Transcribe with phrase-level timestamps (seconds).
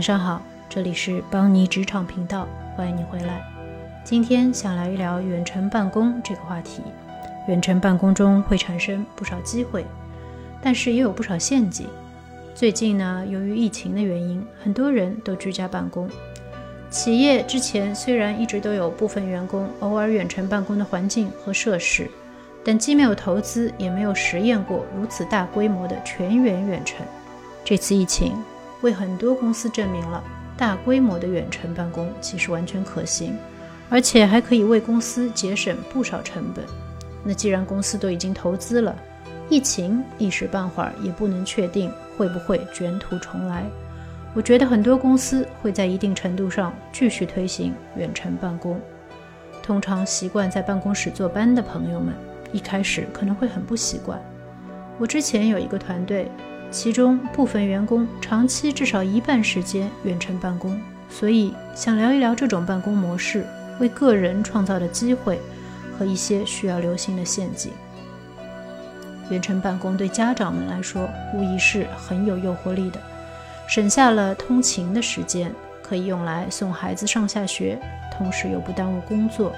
[0.00, 3.44] 晚上好，这里是邦尼职场频道，欢迎你回来。
[4.02, 6.82] 今天想聊一聊远程办公这个话题。
[7.48, 9.84] 远程办公中会产生不少机会，
[10.62, 11.86] 但是也有不少陷阱。
[12.54, 16.08] 最近呢，由于疫情的原因，很多人都居家办公。
[16.88, 22.10] 企业之前虽然一直都有部分员工偶尔远程办公的环境和设施，
[22.64, 27.04] 但既没有投资，也没有实验过如此大规模的全员远程。
[27.62, 28.32] 这次疫情
[28.82, 30.22] 为很多公司证明了
[30.56, 33.36] 大规模的远程办公其实完全可行，
[33.88, 36.64] 而且还可以为公司节省不少成本。
[37.24, 38.96] 那既然公司都已经投资了，
[39.48, 43.64] 疫情一时半会儿也不能确定会不会卷土重来。
[44.32, 48.80] 我觉得很多公司会在一定程度上继续推行远程办公。
[49.62, 52.14] 通常习惯在办公室坐班的朋友们，
[52.52, 54.20] 一开始可能会很不习惯。
[54.98, 56.30] 我之前有一个团队，
[56.70, 63.44] 其中部分员工长期至少一半时间远程办公，所以想聊一聊这种办公模式
[63.80, 65.40] 为个人创造的机会
[65.98, 67.72] 和一些需要留心的陷阱。
[69.30, 73.00] 远程办公对家长们来说，无疑是很有诱惑力的。
[73.68, 77.78] 省下了通勤的时间，可以用来送孩子上下学，
[78.16, 79.52] 同时又不耽误工作。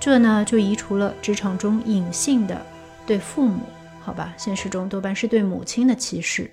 [0.00, 2.60] 这呢，就移除了职场中隐性的
[3.06, 3.60] 对父母，
[4.06, 6.48] 好吧，现实中多半是对母亲的歧视。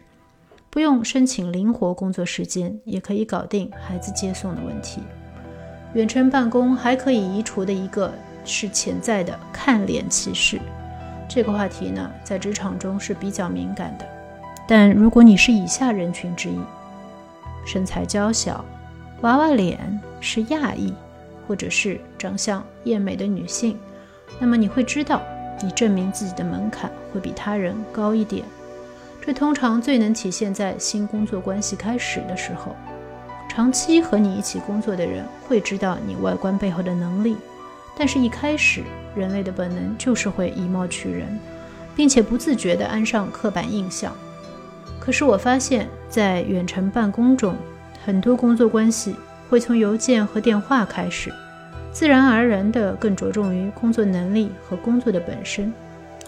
[0.72, 5.04] 不用申请灵活工作时间，也可以搞定孩子接送的问题。
[5.94, 8.12] 远程办公还可以移除的一个
[8.44, 10.60] 是潜在的看脸歧视。
[11.30, 14.06] 这个话题呢，在职场中是比较敏感的。
[14.68, 16.58] 但如果你是以下人群之一，
[17.68, 18.66] 身材娇小、
[19.22, 19.78] 娃娃脸
[20.20, 20.92] 是亚裔，
[21.48, 23.78] 或者是长相艳美的女性，
[24.40, 25.22] 那么你会知道，
[25.64, 28.44] 你证明自己的门槛会比他人高一点。
[29.26, 32.76] 这通常最能体现在新工作关系开始的时候。
[33.48, 37.38] 长期和你一起工作的人会知道你外观背后的能力，
[37.96, 38.82] 但是一开始
[39.16, 41.40] 人类的本能就是会以貌取人，
[41.96, 44.12] 并且不自觉地安上刻板印象。
[45.00, 47.56] 可是我发现，在远程办公中，
[48.04, 49.16] 很多工作关系
[49.50, 51.32] 会从邮件和电话开始，
[51.94, 55.72] 自然而然地更着重于工作能力和工作的本身。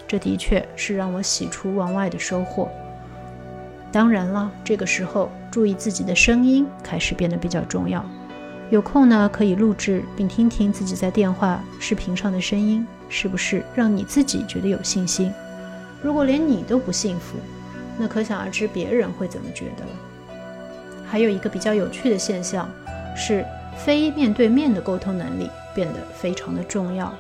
[0.07, 2.69] 这的确是让我喜出望外的收获。
[3.91, 8.05] 当然了，这个时候注意自己的声音开始变得比较重要。
[8.69, 15.33] 有空呢，可以录制并听听自己在电话、视频上的声音，是不是让你自己觉得有信心？
[16.03, 17.37] 如果连你都不幸福，
[17.97, 20.35] 那可想而知，别人会怎么觉得了。
[21.07, 22.69] 还有一个比较有趣的现象，
[23.15, 27.13] 是非面对面的沟通能力变得非常的重要。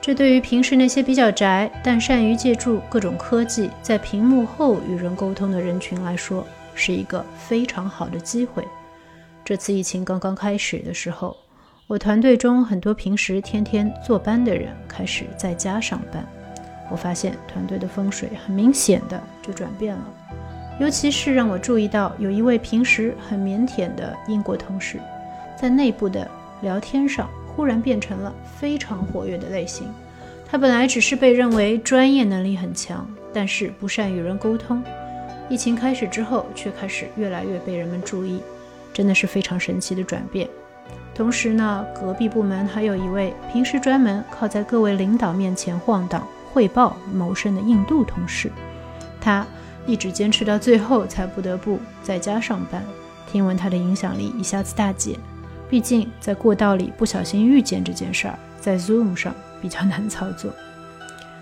[0.00, 8.64] 这对于平时那些比较宅但善于借助各种科技在屏幕后与人沟通的人群来说，是一个非常好的机会。
[9.44, 11.36] 这次疫情刚刚开始的时候，
[11.86, 16.24] 我团队中很多平时天天坐班的人开始在家上班。
[16.88, 20.04] 我发现团队的风水很明显的就转变了，
[20.78, 25.00] 尤其是让我注意到有一位平时很腼腆的英国同事，
[25.60, 26.30] 在内部的
[26.62, 29.86] 聊天上忽然变成了非常活跃的类型。
[30.48, 34.82] 他本来只是被认为专业能力很强，但是不善与人沟通。
[35.48, 38.40] 疫情开始之后，却开始越来越被人们注意，
[38.92, 40.48] 真的是非常神奇的转变。
[41.14, 46.26] 同时呢，隔壁部门还有一位平时专门靠在各位领导面前晃荡。
[46.52, 48.50] 汇报谋生的印度同事，
[49.20, 49.46] 他
[49.86, 52.82] 一直坚持到最后，才不得不在家上班。
[53.30, 55.18] 听闻他的影响力一下子大减，
[55.68, 60.52] 毕竟在过道里不小心遇见这件事儿，在 Zoom 上比较难操作。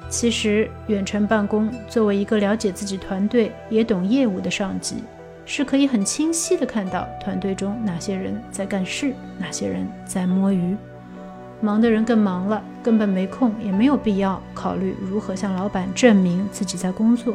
[0.08, 4.96] 其实，远程办公作为一个了解自己团队也懂业务的上级，
[5.44, 10.76] 是可以很清晰的看到团队中哪些人在干事，哪些人在摸鱼。
[11.60, 17.34] 忙的人更忙了，根本没空，也没有必要考虑如何向老板证明自己在工作，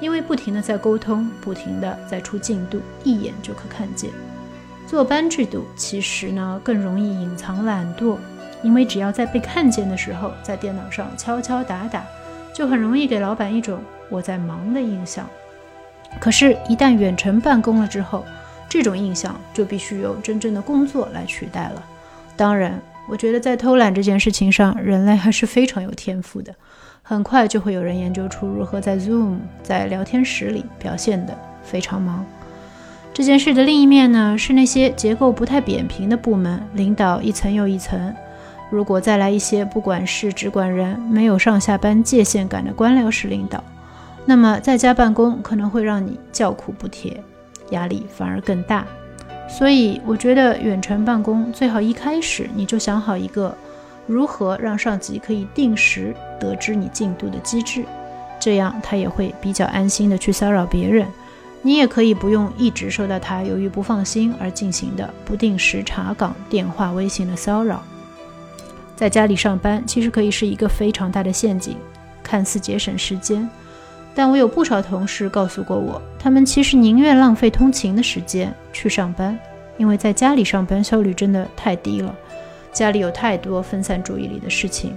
[0.00, 4.10] 因为不停的在沟通，不停的在出进度，一眼就可看见。
[4.86, 8.16] 坐班制度其实呢更容易隐藏懒惰，
[8.62, 12.04] 因为只要在被看见的时候，在电脑上敲敲打打，
[12.54, 15.28] 就很容易给老板一种我在忙的印象。
[16.20, 18.24] 可是，一旦远程办公了之后，
[18.68, 21.82] 这种印象就必须由真正的工作来取代了。
[22.36, 22.80] 当然。
[23.08, 26.52] 我觉得在偷懒这件事情上，人类还是非常有天赋的。
[27.04, 32.26] 很快就会有人研究出如何在 Zoom 在聊天室里表现得非常忙。
[33.16, 38.14] 这件事的另一面呢，是那些结构不太扁平的部门，领导一层又一层。
[38.68, 43.64] 如果再来一些不管事、只管人、没有上下班界限感的官僚式领导，
[44.26, 47.14] 那么在家办公可能会让你叫苦不迭，
[47.70, 48.86] 压力反而更大。
[49.48, 53.56] 所以我觉得远程办公最好一开始你就想好一个
[54.06, 57.82] 如何让上级可以定时得知你进度的机制，
[58.38, 61.06] 这样他也会比较安心的去骚扰别人。
[61.66, 67.82] 你也可以不用一直受到他由于不放心而进行的不定时查岗、电话、微信的骚扰。
[68.94, 71.76] 在家里上班其实可以是一个非常大的陷阱，
[72.22, 73.50] 看似节省时间。
[74.14, 79.36] 但我有不少同事告诉过我，他们其实宁愿浪费通勤的时间去上班，
[79.76, 82.14] 因为在家里上班效率真的太低了。
[82.72, 84.96] 家里有太多分散注意力的事情，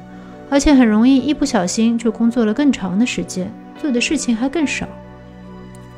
[0.51, 3.51] 而且很容易一不小心就工作了更长的时间，
[3.81, 4.87] 做的事情还更少。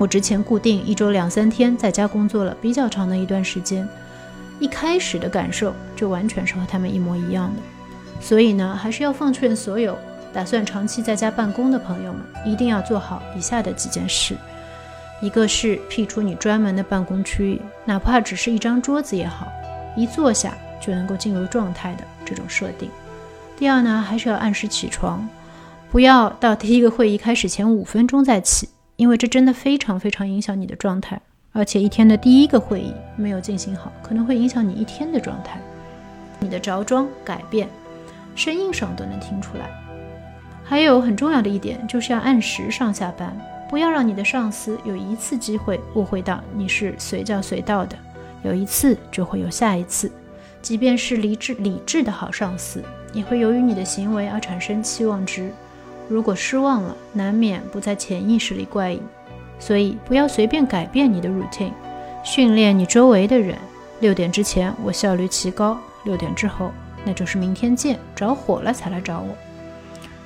[0.01, 3.87] 我之前固定一周两三天在家工作了比较长的一段时间，
[4.59, 7.61] 一开始的感受就完全是和他们一模一样的。
[8.19, 9.95] 所以呢，还是要奉劝所有。
[10.33, 14.35] 打算长期在家办公的朋友们，一定要做好以下的几件事：
[15.21, 19.51] 一个是辟出你专门的办公区域，哪怕只是一张桌子也好，
[19.95, 22.89] 一坐下就能够进入状态的这种设定；
[23.55, 25.29] 第二呢，还是要按时起床，
[25.91, 28.67] 不要到第一个会议开始前五分钟再起，
[29.01, 31.19] 因为这真的非常非常影响你的状态，
[31.53, 35.59] 而且一天的第一个会议没有进行好，可能会影响你一天的状态。
[36.39, 37.67] 你的着装改变，
[38.35, 39.71] 声音上都能听出来。
[40.63, 43.35] 还有很重要的一点，就是要按时上下班，
[43.67, 47.97] 不要让你的上司有一次机会误会到你是随叫随到的，
[48.43, 50.11] 有一次就会有下一次。
[50.61, 52.83] 即便是理智理智的好上司，
[53.13, 55.51] 也会由于你的行为而产生期望值。
[56.11, 59.01] 如果失望了，难免不在潜意识里怪你。
[59.59, 61.71] 所以不要随便改变你的 routine，
[62.21, 63.57] 训练你周围的人。
[64.01, 66.73] 六点之前我效率奇高，六点之后
[67.05, 69.29] 那就是明天见，着火了才来找我。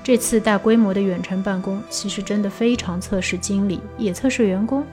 [0.04, 4.84] 这次大规模的远程办公，其实真的非常测试经理，也测试员工。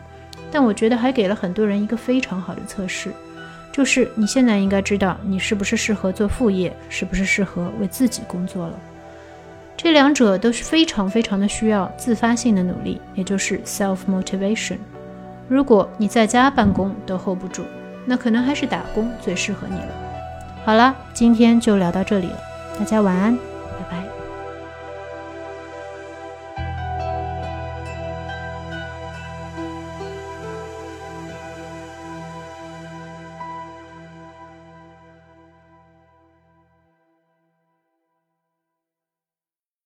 [0.50, 3.10] 但我觉得还给了很多人一个非常好的测试，
[3.72, 8.78] 就是你现在应该知道你是不是适合做副业，是不是适合为自己工作了。
[9.76, 14.78] 这两者都是非常非常的需要自发性的努力，也就是 self motivation。
[15.48, 17.62] 如果你在家办公都 hold 不住，
[18.06, 19.88] 那可能还是打工最适合你了。
[20.64, 22.38] 好了，今天就聊到这里了，
[22.78, 23.51] 大家晚安。